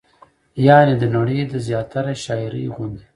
يعنې 0.65 0.93
د 1.01 1.03
نړۍ 1.15 1.39
د 1.47 1.53
زياتره 1.67 2.11
شاعرۍ 2.23 2.65
غوندې 2.73 3.03